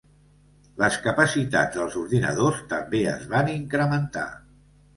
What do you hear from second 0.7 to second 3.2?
Les capacitats dels ordinadors també